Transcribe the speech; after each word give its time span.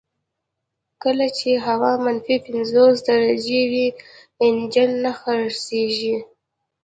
کله 1.03 1.25
چې 1.37 1.49
هوا 1.67 1.93
منفي 2.05 2.37
پنځوس 2.47 2.95
درجې 3.09 3.61
وي 3.71 3.87
انجن 4.45 4.89
نه 5.03 5.11
څرخیږي 5.21 6.17